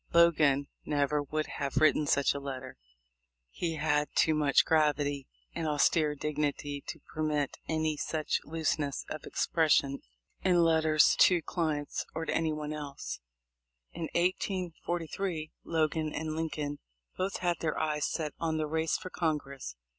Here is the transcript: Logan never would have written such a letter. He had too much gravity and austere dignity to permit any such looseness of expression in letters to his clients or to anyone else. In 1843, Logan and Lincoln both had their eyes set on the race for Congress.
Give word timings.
Logan 0.15 0.65
never 0.83 1.21
would 1.21 1.45
have 1.45 1.77
written 1.77 2.07
such 2.07 2.33
a 2.33 2.39
letter. 2.39 2.75
He 3.51 3.75
had 3.75 4.07
too 4.15 4.33
much 4.33 4.65
gravity 4.65 5.27
and 5.53 5.67
austere 5.67 6.15
dignity 6.15 6.83
to 6.87 6.99
permit 7.13 7.59
any 7.69 7.97
such 7.97 8.39
looseness 8.43 9.05
of 9.11 9.25
expression 9.25 9.99
in 10.41 10.63
letters 10.63 11.15
to 11.19 11.35
his 11.35 11.43
clients 11.45 12.03
or 12.15 12.25
to 12.25 12.33
anyone 12.33 12.73
else. 12.73 13.19
In 13.91 14.09
1843, 14.15 15.51
Logan 15.63 16.11
and 16.15 16.35
Lincoln 16.35 16.79
both 17.15 17.37
had 17.37 17.57
their 17.59 17.77
eyes 17.79 18.07
set 18.09 18.33
on 18.39 18.57
the 18.57 18.65
race 18.65 18.97
for 18.97 19.11
Congress. 19.11 19.75